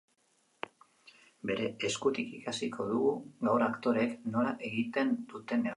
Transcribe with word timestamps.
Bere 1.49 1.67
eskutik 1.89 2.33
ikasiko 2.39 2.89
dugu 2.95 3.15
gaur 3.49 3.69
aktoreek 3.71 4.21
nola 4.35 4.57
egiten 4.73 5.19
duten 5.35 5.65
negar. 5.65 5.69